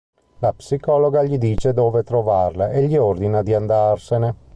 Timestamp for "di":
3.43-3.53